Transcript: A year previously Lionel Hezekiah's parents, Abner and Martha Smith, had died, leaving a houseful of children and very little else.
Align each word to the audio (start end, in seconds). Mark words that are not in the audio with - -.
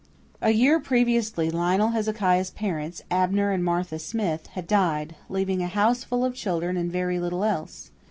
A 0.41 0.49
year 0.49 0.79
previously 0.79 1.51
Lionel 1.51 1.89
Hezekiah's 1.89 2.49
parents, 2.49 3.03
Abner 3.11 3.51
and 3.51 3.63
Martha 3.63 3.99
Smith, 3.99 4.47
had 4.47 4.65
died, 4.65 5.15
leaving 5.29 5.61
a 5.61 5.67
houseful 5.67 6.25
of 6.25 6.33
children 6.33 6.75
and 6.75 6.91
very 6.91 7.19
little 7.19 7.43
else. 7.43 7.91